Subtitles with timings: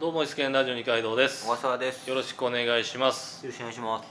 [0.00, 1.44] どうもイスケンラジオ二階堂です。
[1.46, 2.10] 小笠原です。
[2.10, 3.46] よろしくお願いします。
[3.46, 4.08] よろしくお願いします。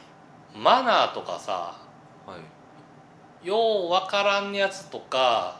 [0.57, 1.77] マナーとかさ
[2.25, 2.37] は
[3.43, 3.45] い。
[3.45, 5.59] ようわからんやつとか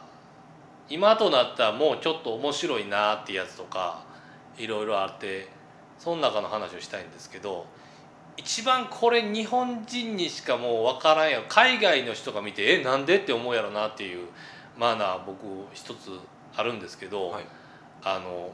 [0.88, 4.06] 今となったらもうちょっと面白いなってやつとか
[4.58, 5.50] いろいろあって
[6.00, 7.66] その中の話をしたいんですけど
[8.38, 14.30] 一番これ日本人にしかもうわからんやろ海外の人が見てえなんでって思うやろなっていう
[14.78, 15.40] マナー僕
[15.74, 16.18] 一つ
[16.56, 17.44] あるんですけど、はい。
[18.06, 18.52] あの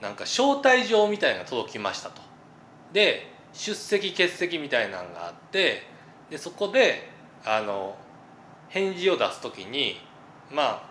[0.00, 2.22] なんか招待状みたいな届きましたと。
[2.92, 5.82] で出席欠席みたいなのがあって
[6.30, 7.08] でそこで
[7.44, 7.96] あの
[8.68, 10.00] 返事を出す時に
[10.50, 10.88] ま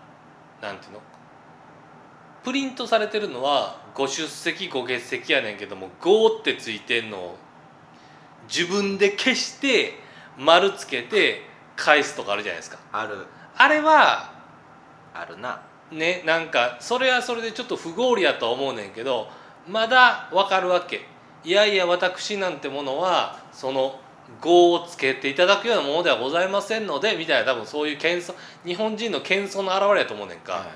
[0.60, 1.00] あなんていうの
[2.44, 7.38] プリントされてるのはご出席ご欠席やねんけども「5」ってついてんのを
[8.48, 9.94] 自分で消して
[10.38, 11.42] 丸つけて
[11.76, 12.78] 返すとかあるじゃないですか。
[12.92, 14.32] あるあれは
[15.14, 15.62] あるな
[15.92, 19.28] ねなんかそれはそれでちょっと不合理やとは思うねんけど
[19.68, 21.06] まだわかるわけ。
[21.42, 23.98] いやいや私なんてものはその
[24.40, 30.66] 語をつけていただくようなものではございませんのでみたいな多分そういう謙遜日本人の謙遜の表れやと思うねんか、は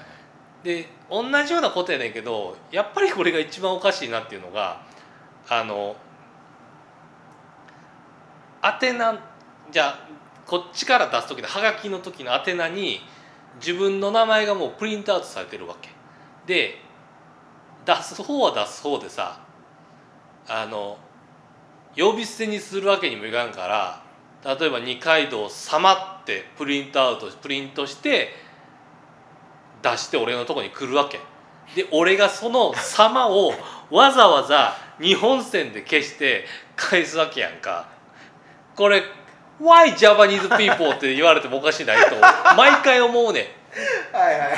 [0.63, 4.81] で同じようなことやねんけどやっぱりこれが一番おかしいなっていうのが
[5.49, 5.95] あの
[8.63, 9.21] 宛名
[9.71, 10.09] じゃあ
[10.47, 13.01] こっちから出す時のハガキの時の宛名に
[13.57, 15.91] 自分の名前がもうプリントアウトされてるわけ。
[16.47, 16.79] で
[17.85, 19.41] 出す方は出す方でさ
[20.49, 20.99] あの
[21.97, 24.03] 呼び捨てにするわけにもいかんから
[24.59, 28.35] 例えば二階堂様ってプリントアウトプリントして
[29.83, 31.21] 出して俺のとこに来るわけ。
[31.75, 33.53] で俺がその様を
[33.91, 36.45] わざわざ日本線で消して
[36.77, 37.89] 返すわけやんか。
[38.77, 39.03] これ
[39.61, 42.17] 「Why Japanese people」って言われてもおかしいないと
[42.57, 43.55] 毎回思うね
[44.13, 44.17] ん。
[44.17, 44.51] はいはい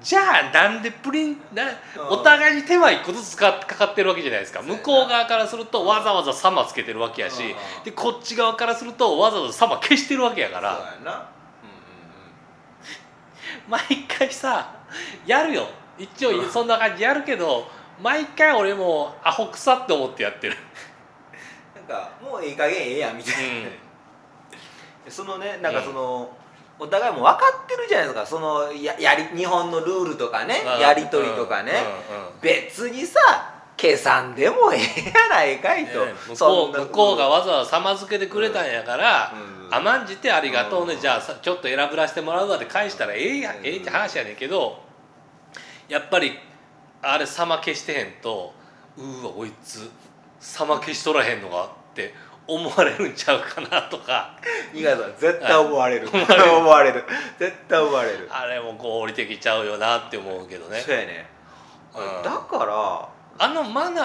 [0.00, 1.64] じゃあなんでプリンな
[2.08, 4.60] お互いに手間一個ずつかかかってるわけじゃないですか。
[4.60, 4.78] そうやな。
[4.78, 7.84] 向こう側からするとわざわざ様つけてるわけやしうん。
[7.84, 10.76] でこっち側からするとわざわざ様消してるわけやから。
[10.76, 11.28] そうやな。
[13.66, 14.72] 毎回さ
[15.26, 15.68] やるよ。
[15.98, 17.68] 一応そんな感じやるけど
[18.00, 20.56] 毎回俺もアホくさって思ってやってる、
[21.88, 26.30] かもういい加減ええやんみたいな、そのねなんかその、
[26.78, 28.26] お互いも分かってるじゃないですか。
[28.26, 30.80] そのややり日本のルールとかねうん。
[30.80, 31.72] やり取りとかね、
[32.10, 32.16] うん。
[32.16, 32.26] うん。
[32.26, 32.40] うん。
[32.40, 33.18] 別にさ
[33.76, 44.82] 計算でもええやないかいと、ね向こう向こうがわざわざ様付けてくれたんやから、うん甘んじてありがとうね、うんじゃあさちょっと選ぶらせてもらうわって返したらええやん、うんええって話やねんけど
[45.88, 46.32] やっぱり
[47.02, 48.52] あれ様消してへんと
[48.96, 49.90] うーわこいつ
[50.40, 52.14] 様消しとらへんのかって
[52.46, 54.34] 思われるんちゃうかなとか。
[54.72, 56.08] 二階さん絶対思われる。
[56.08, 56.54] 思われる。
[56.54, 57.04] 思われる。
[57.38, 58.28] 絶対思われる。
[58.30, 60.80] あれも合理的ちゃうよなって思うけどね。
[60.80, 61.26] そうやね、
[61.94, 62.22] うん。
[62.22, 64.02] だからあのマナ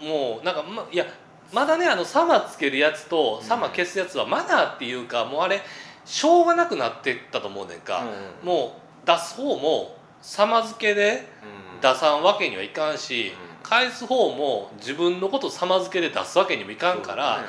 [0.00, 1.06] ーもなんか、ま、いや
[1.52, 5.60] まだねあの様つけるやつとうん様消すやつはマナーっていうかもうあれ
[6.04, 8.02] しょうがなくなってったと思うねんか、
[8.42, 11.80] うんもう出す方も様付けでうん。
[11.82, 17.44] 出さんわけにはいかんし、う返す方も自分のこと様付けで出すわけにもいかんから、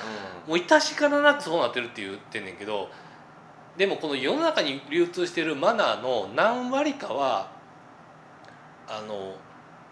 [0.47, 2.89] もう致し方なくそうなってるって言ってんねんけど
[3.77, 7.51] でもこの世の中に流通してるマナーの何割かは
[8.87, 9.35] あの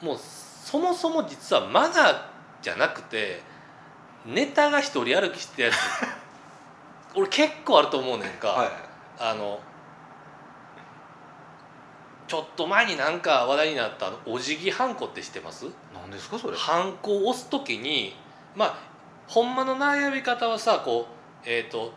[0.01, 2.21] もうそもそも実はマナー
[2.61, 3.41] じゃなくて
[4.25, 5.77] ネタが一人歩きしてるやつ。
[7.15, 8.49] 俺結構あると思うねんか。
[8.49, 8.69] はい。
[9.19, 9.59] あの
[12.31, 15.65] ちょっと前になんか話題になったお辞儀ハンコって知ってます？
[15.93, 16.55] 何ですかそれ。
[16.55, 18.15] ハンコを押す時に
[18.55, 18.77] まあ
[19.27, 21.91] ほんまの悩み方はさこうえっ、と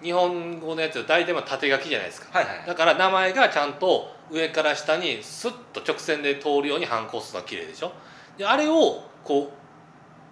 [0.00, 2.38] 日本語のやつは大体まあ縦書きじゃないですか。
[2.38, 7.90] はいはいだから名前がちゃんと上から下にスッと直線で通るようにハンコを押すのは綺麗でしょ？
[8.36, 9.50] であれをこう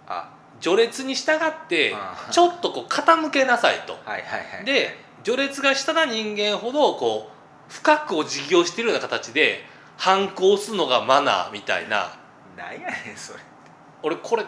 [0.07, 0.31] あ。
[0.61, 3.91] 序列に従ってあちょっとこう傾けなさいと。
[4.05, 4.65] はいはいはい。
[4.65, 7.36] で序列が下な人間ほどこう
[7.69, 9.63] 深くお辞儀をしているような形で
[9.97, 12.13] 反抗するのがマナーみたいな。
[12.55, 13.39] なんやねんそれ。
[14.03, 14.43] 俺これ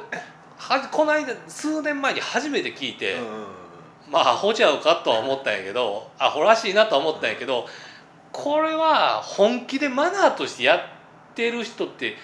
[0.57, 3.59] はこの間数年前に初めて聞いて、うんうんうん
[4.11, 7.67] まあアホちゃうかとは思ったんやけどアホらしいなとは思ったんやけど
[8.31, 10.79] これは本気でマナーとしてやっ
[11.35, 12.15] てる人って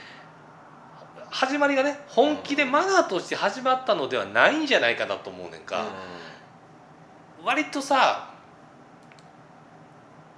[1.30, 5.86] 始まりがね本気でマナーとして始まったのではないんじゃないかなと思うねんか。
[7.44, 8.34] 割とさ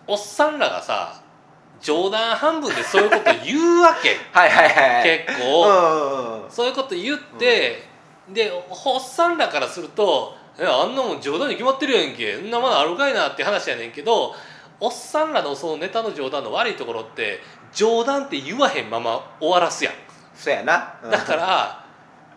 [0.07, 1.21] おっさんらがさ
[1.81, 4.18] 冗談半分でそういうこと言うわけ。
[4.33, 5.25] はいはいはい。
[5.25, 6.51] 結う構、んうんうん。
[6.51, 7.88] そういうこと言って、
[8.30, 12.36] でおっさんらからすると「えあんなもん冗談に決まってるやんけ。
[12.36, 14.36] そんなものあるかいな」って話やねんけど
[14.80, 17.42] おっさんらのそのネタの冗談の悪いところって
[17.74, 19.94] 冗談って言わへんまま終わらすやん。
[20.36, 21.12] そうやな、うん。
[21.12, 21.83] だから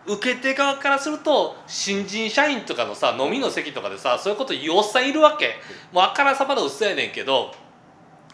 [0.05, 5.55] 受け手側からすると新人社員とかのさ飲みの席とかでさそういうこと言うおっさんいるわけ。
[5.91, 7.53] もうあからさまな嘘やねんけど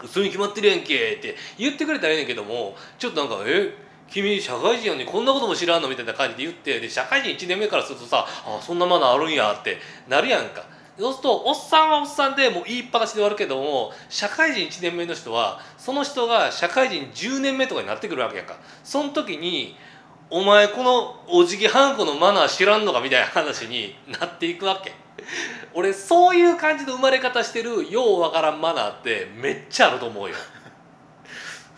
[0.04, 3.74] 嘘に決まってるやんけって言ってくれたらええねんけどもちょっとなんか「え
[4.10, 9.78] 君社会人やのにこんなことも知らんの?」みたいな感じで言ってで社会人1年目からするとさ「あそんなマナーあるんや」って
[10.08, 10.64] なるやんか。
[11.00, 19.78] そうするとおっさんはおっさんでもう言いっぱなしで終わるけども社会人1年目の人はその人が社会人10年目とかになってくるわけやんかその時に
[20.32, 24.92] 「お前このお辞儀はんこのマナー知らんのか?」みたいな話になっていくわけ
[25.74, 30.36] 俺そういう感じの生まれ方してるようわからんマナーってめっちゃあると思うよ、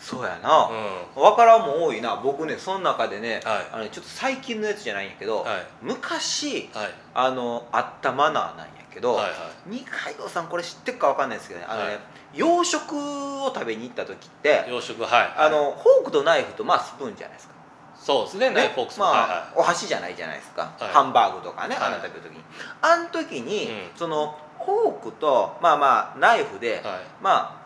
[0.10, 2.16] そうやうん、な、はわからんも多いな。
[2.16, 3.68] 僕ねその中でね、はい。
[3.74, 5.66] あのねちょっと最近のやつじゃないんやけど、はい。
[5.84, 6.90] 昔はい。
[7.14, 9.34] あのあったマナーなんやけど、はいはい。
[9.68, 11.68] 二階堂さんこれ知ってるかわかんないですけどね。
[11.70, 12.00] あのね、はい。
[12.34, 12.96] 洋食
[13.44, 15.34] を食べに行った時って洋食はい。
[15.38, 17.54] あのフォークとナイフとまあスプーンじゃないですか
[18.00, 20.92] そうですねナイフフォークスも、まあ、はお箸じゃないじゃないですか、はい。
[20.92, 21.84] ハンバーグとかね、はい。
[21.86, 22.44] あんな食べる時に。
[22.82, 23.98] あん時に、うん。
[23.98, 27.00] そのフォークとまあまあナイフで、いはい。
[27.22, 27.62] ま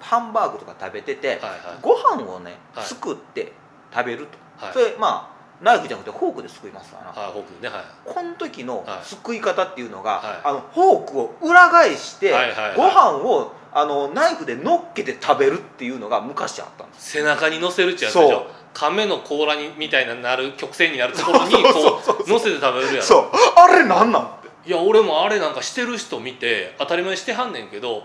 [0.00, 1.60] あハンバーグとか食べてて、はいはい。
[1.82, 2.84] ご飯をねはい。
[2.86, 3.52] すくって
[3.94, 4.26] 食べる
[4.58, 4.72] と、はい。
[4.72, 7.84] それまあナイフじゃなくてフォークですくいますわな、はいフォークねはい。
[8.04, 9.04] この時のはい。
[9.04, 10.40] すくい方っていうのが、はい。
[10.44, 12.76] あのフォークを裏返して、はいはいはい。
[12.76, 18.32] ご飯をあのナイフで乗っけて食べるっていうのが昔あったんです背中に乗せるってやつでし
[18.74, 23.02] 亀の甲羅にみたいななる曲線になるところにこ そうう乗せて食べるやろ。
[23.02, 23.30] そう。
[23.56, 24.22] あれなんなん？
[24.22, 28.02] っていや俺もあれなんかしてる人見て当たり前にしてはんねんけど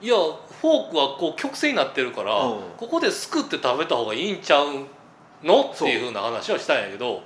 [0.00, 2.60] いやフォークはこう曲線になってるから、うん。
[2.76, 4.66] ここですくって食べた方がいいんちゃう
[5.42, 5.70] の？
[5.74, 7.22] っていうふうな話をしたんやけど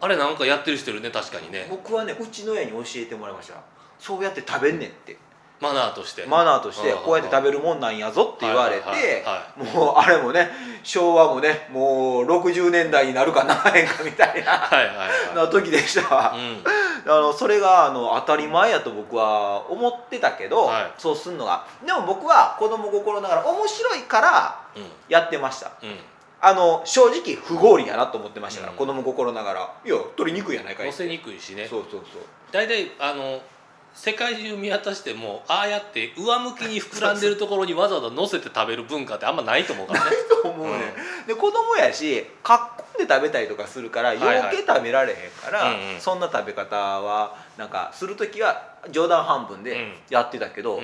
[0.00, 1.66] あれなんかやってる人いるね確かにね。
[1.70, 3.54] 僕はねうちの親に教えてもらいました。
[3.98, 5.16] そうやって食べんねんって
[5.60, 6.26] マナーとして。
[6.26, 6.98] マナーとしてうん。
[6.98, 9.24] こうやって食べるもんなんやぞって言われて
[9.56, 10.50] もうあれもね
[10.82, 16.34] 昭和もねもう60年代になるかならへんかみたいな時でしたわ。
[16.36, 17.10] うん。
[17.10, 20.92] あのそれがあの当たり前やと僕は思ってたけど、はい。
[20.98, 21.66] そうすんのが。
[21.84, 24.82] でも僕は子供心ながら面白いからうん。
[25.08, 25.72] やってました。
[25.82, 25.96] うん。
[26.40, 28.78] あの正直不合理やなと思ってましたから、うん。
[28.78, 29.74] 子供心ながら。
[29.84, 31.66] いや取りにくいやないかい乗せにくいしね。
[31.68, 32.22] そうそうそう。
[32.52, 33.40] 大体あの
[33.94, 40.10] 世界中見渡してもああやって上向きに膨らんでるところにわざわざ乗せて食べる文化ってあんまないと思うからね。
[40.42, 40.94] と思うね、
[41.26, 44.38] で子供やしかっこんで食べたりとかするからいはい。
[44.40, 46.00] 余計食べられへんから、うんうん。
[46.00, 49.92] そんな食べ方はなんかする時は冗談半分でうん。
[50.10, 50.82] やってたけど、うん。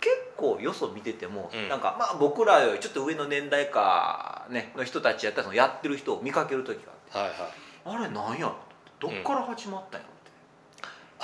[0.00, 1.68] 結構よそ見てても、うん。
[1.68, 6.80] なんかまあ僕らよりちょっと上の年代か、ね、の人たちやったらそのやってる人を見かける時
[7.12, 7.40] がはいはい。
[7.40, 7.52] あって
[7.84, 8.56] あれなんやろ
[8.98, 10.06] どっから始まったんや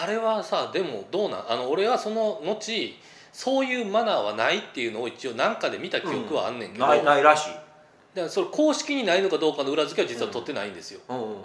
[0.01, 2.97] あれはさでもどうなんあの俺はその後
[3.33, 7.63] そういうマナーはないっていうのを一応何かで見た記憶はあんねんけど、ないないらしい、だか
[8.23, 11.17] らそれ公式にないのかどうかの裏付けは実は取ってないんですよ、うん。
[11.17, 11.37] うんうん、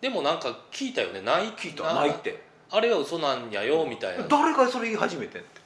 [0.00, 1.20] でもなんか聞いたよね。
[1.20, 1.46] ない？
[1.52, 1.94] 聞いた。
[1.94, 2.42] ないって。
[2.70, 4.24] あれは嘘なんやよみたいな。
[4.28, 5.60] 誰がそれ言い始めてんって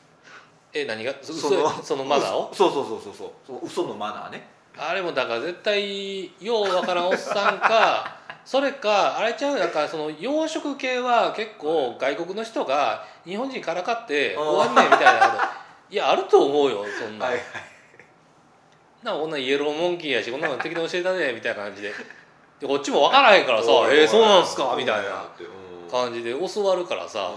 [0.75, 1.15] え何が？
[1.23, 1.83] そ嘘？
[1.83, 2.51] そのマナーを？
[2.53, 3.31] そうそうそうそう。
[3.47, 4.47] そう嘘のマナーね
[4.79, 15.45] あれもだから絶対ようわからんおっさんか それかあれちゃうなんかその洋食系は結構外国の人が日本人からかって終わんねんみたいなこと。
[15.89, 17.41] いやあると思うよそんな、はい
[19.03, 21.93] なんかこんなイエローモンキーやしこんなの適当に教えたねみたいな感じで。
[22.61, 25.27] でこっちも分からへんからさ 「えー、そうなんすか」みたいな
[25.91, 27.33] 感じで教わるからさ、う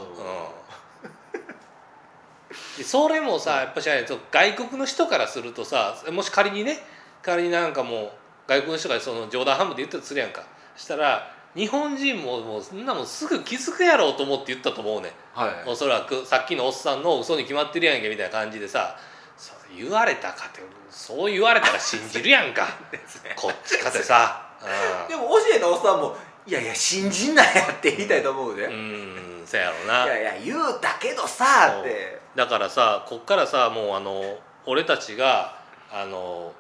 [2.53, 3.89] ん、でそれもさやっぱし
[4.31, 6.79] 外国の人からするとさもし仮にね
[7.21, 8.11] 仮になんかもう
[8.47, 10.43] 外国の人がその冗談半分で言ったとするやんか。
[10.75, 15.69] したら日本人ももうそんなもんすぐ気づくやろうと思って言ったと思うねはい。
[15.69, 18.95] おそらくさっきのおっさんの嘘に決まってるやんけみたいな感じでさ。
[19.37, 22.67] そう言われたかってそう言われたら信じるやんか。
[23.35, 24.41] こっちかてさ。
[24.61, 25.07] うん。
[25.07, 30.05] でも教えたおっさんも「いやいや信じんなや」って言いたいと思うで、ういんそやろな。
[30.07, 32.19] やいや言うたけどさって。
[32.35, 35.55] だからさこっからさもうあの俺たちが
[35.91, 36.53] あの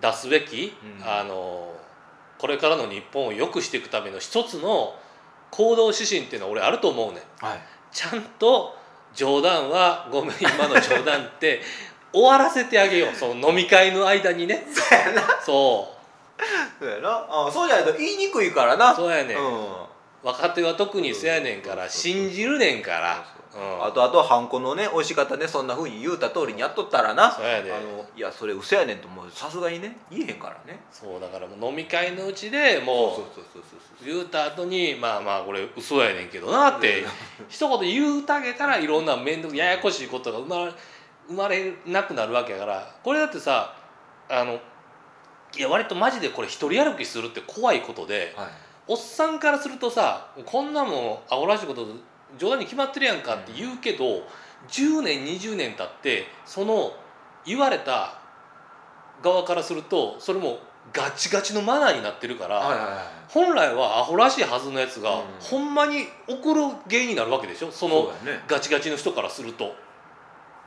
[0.00, 1.08] 出すべき、うん。
[1.08, 1.72] あの
[2.38, 4.94] これからの日本を良くしていくための一つの
[5.50, 7.46] 行動指針っていうのは俺あると思うねん。
[7.46, 7.60] はい。
[7.92, 8.76] ちゃんと
[9.14, 11.62] 冗談はごめん今の冗談って
[12.12, 13.14] 終わらせてあげよう。
[13.14, 14.66] その飲み会の間にね。
[14.72, 15.22] そうやな。
[15.40, 15.94] そ
[16.78, 18.92] そうやなあそうじゃないと言いにくいからな。
[18.92, 19.66] うそうやねん、うん。
[20.22, 23.24] 若手は特にせやねんから信じるねんから。
[23.38, 27.30] うんあとあとハンコのね美味し方ねそんなふうに言うた通りにやっとったらな。
[27.30, 27.72] そうやで。
[27.72, 30.80] あのいやそれ嘘やねんともうさすがにね言えへんからね。
[30.90, 37.04] そうだからもう飲み会のうちでもう言うた後にまあまあこれ嘘やねんけどなって
[37.48, 40.72] 一言言うたげたらいろんな面倒ややこしいことが生まれ
[41.28, 43.76] 生まれなくなるわけやからこれだってさ
[44.28, 44.58] あの
[45.56, 48.46] いや割とマジでこれ一人歩きするって怖いことではい。
[48.86, 51.86] おっさんからするとさこんなもんアホらしいこと
[52.38, 54.22] 冗談に決まってるやんかって言うけど、
[54.68, 56.92] 10年20年経ってその
[57.46, 58.18] 言われた
[59.22, 60.58] 側からするとそれも
[60.92, 65.24] ガチガチのマナーになってるから、本来はアホらしいはずのやつが、うん。
[65.40, 67.70] ほんまに怒る原因になるわけでしょ？
[67.70, 68.44] そのやね。
[68.46, 69.74] ガチガチの人からすると。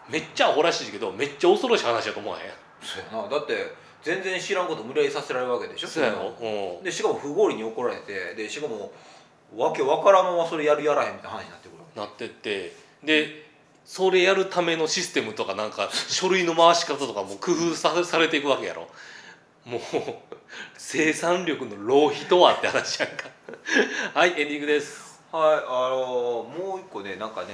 [0.10, 2.52] めっちゃアホらしいけどめっちゃ恐ろしい話だと思わへん？
[2.82, 3.30] そうやな。
[3.30, 3.54] だって
[4.02, 5.88] 全然知らんこと無理やりさせられるわけでしょ？
[5.88, 6.84] そうやうん。
[6.84, 8.92] でしかも不合理に怒られてでしかも
[9.56, 13.48] わけわからんままそれやるやらへんみたいな話になってくるなってってで
[13.86, 18.88] それやるためのシステムとかなんか 書類の回し方とかも工夫さされていくわけやろ。
[19.66, 19.82] もう
[20.78, 23.26] 生産力の浪費とはって話やんか。
[24.14, 25.20] はいエンディングです。
[25.32, 27.48] はいあのもう一個ねなんかね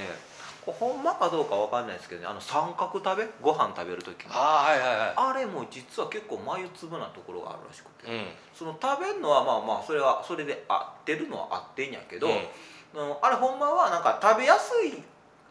[0.64, 2.26] これほんまかどうかわかんないですけどね。
[2.26, 3.26] あの三角食べ？
[3.42, 8.24] ご飯食べる時のああはいはいはあれも実は結構眉粒なところがあるらしくて、いうん。
[8.54, 12.34] その食べるのはまあまあそれはそれで合ってるのは合ってんやけど、うん。
[13.22, 15.02] あれほんまはなんか食べやすい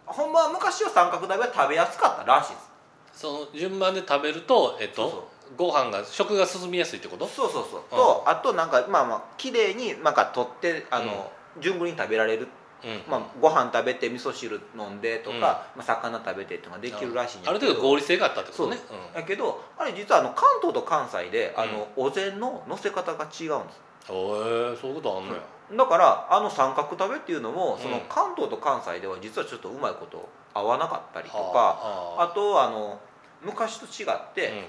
[0.05, 2.73] ほんまは昔は三角食べは食べやすかったらしいです。
[3.21, 5.23] その順番で食べるとえっとそうそう。
[5.55, 7.27] ご飯が食が進みやすいってこと？
[7.27, 7.89] そうそうそう、うん。
[7.89, 12.47] とあとなんかまあまあ綺麗になんか取ってあの、順繰りに食べられる、
[12.83, 13.11] うん。
[13.11, 18.77] まあ、ご飯食べて味噌汁飲んでとか、まあ、魚食べてっていうのができるらしいんやある程度合理性があったってことね。
[19.13, 25.41] だけどあれ実はあの関東と関西であの、お膳の乗せ方が違うんですうん、おえそういうことあんのや、
[25.77, 32.27] だからあの三角食べっていうのもそのうん関東と関西では実はちょっとうまいこと合わなかったりとか、はああ。
[32.35, 32.99] とあの
[33.41, 34.67] 昔と違って、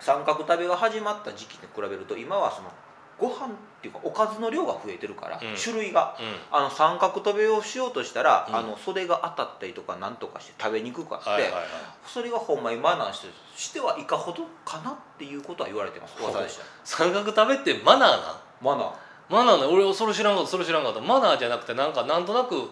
[0.00, 2.72] 三角食べが始まった時期に比べると今はその
[3.20, 3.48] ご飯っ
[3.82, 5.56] ていうかおかずの量が増えてるから、うん。
[5.56, 6.16] 種類が。
[6.18, 6.26] うん。
[6.26, 8.56] うんあの三角食べをしようとしたら、うん。
[8.56, 11.62] あのそれが当たったりとかなんとかして食べにくくあって、はいはいはい。
[12.06, 16.16] それがほんまにマナーしてしてはいかほどかなっていうことは言われてます。
[16.20, 16.64] 噂でした。
[16.84, 18.20] 三角食べってマナーなん
[18.62, 18.92] マナー。
[19.28, 20.50] マナーね俺それ知らんかった。
[20.50, 21.00] それ知らんかった。
[21.00, 22.70] マナーじゃなくてなんかなんとなく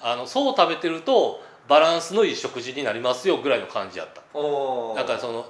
[0.00, 4.22] あのそう食べてるとバランスのいい食事になりますよぐらいの感じやった。
[4.22, 5.46] だからその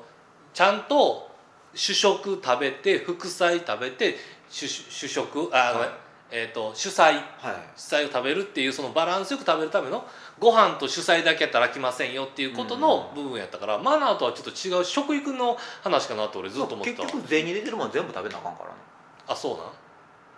[0.52, 1.28] ちゃんと
[1.74, 4.16] 主食食べて副菜食べて
[4.50, 5.88] 主主食あ、ごめん。
[5.88, 5.98] はい。
[6.30, 7.14] えー、と主菜。
[7.14, 7.22] はい。
[7.76, 10.06] 主菜を食べるっていうそのバランスよく食べるための
[10.38, 17.02] ご飯と主菜だけやったら飽きませんよっていうことの部分やったから、マナーとはちょっと違う食育の話かなって俺ずっと思ってた。
[17.02, 18.74] 結局銭に出てるもん全部食べなあかんからね。
[19.26, 19.54] あそ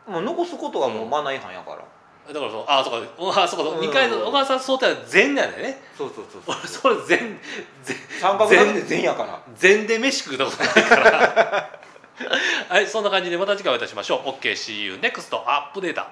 [0.09, 0.25] うなん？
[0.25, 1.79] もう残すことはもうマナー違反やから、
[2.33, 3.43] だからそうあそうか。
[3.43, 3.79] あそうか。
[3.79, 3.89] うん。
[3.89, 6.43] 2回の小川さん想定は善なんだよねそうそうそう。
[6.47, 7.39] 俺それ善
[7.83, 9.43] 善三角食べで全やから。
[9.57, 11.80] 善で飯食うたことないから
[12.69, 14.29] はいそんな感じでまた次回お会いいたしましょう。
[14.31, 16.09] OKCU NEXT アップデータ